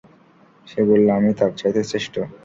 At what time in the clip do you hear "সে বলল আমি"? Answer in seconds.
0.67-1.29